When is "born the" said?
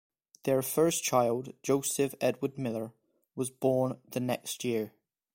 3.51-4.19